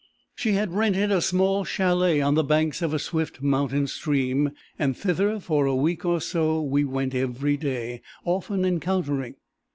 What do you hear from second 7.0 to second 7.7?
every